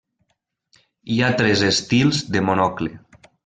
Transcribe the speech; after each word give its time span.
Hi 1.11 1.19
ha 1.27 1.31
tres 1.43 1.65
estils 1.69 2.25
de 2.37 2.45
monocle. 2.51 2.95